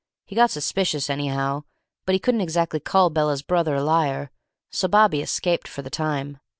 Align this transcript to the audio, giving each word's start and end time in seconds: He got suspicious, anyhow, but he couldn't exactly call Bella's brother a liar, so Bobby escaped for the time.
He 0.25 0.35
got 0.35 0.49
suspicious, 0.49 1.11
anyhow, 1.11 1.61
but 2.07 2.13
he 2.15 2.19
couldn't 2.19 2.41
exactly 2.41 2.79
call 2.79 3.11
Bella's 3.11 3.43
brother 3.43 3.75
a 3.75 3.83
liar, 3.83 4.31
so 4.71 4.87
Bobby 4.87 5.21
escaped 5.21 5.67
for 5.67 5.83
the 5.83 5.91
time. 5.91 6.39